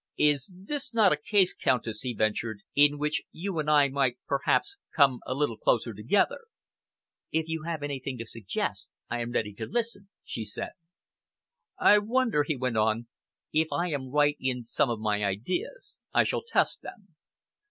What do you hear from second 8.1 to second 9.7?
to suggest, I am ready to